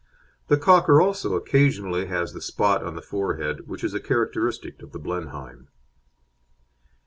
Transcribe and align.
The 0.47 0.57
Cocker 0.57 0.99
also 0.99 1.35
occasionally 1.35 2.07
has 2.07 2.33
the 2.33 2.41
spot 2.41 2.81
on 2.83 2.95
the 2.95 3.03
forehead 3.03 3.67
which 3.67 3.83
is 3.83 3.93
a 3.93 3.99
characteristic 3.99 4.81
of 4.81 4.93
the 4.93 4.99
Blenheim. 4.99 5.67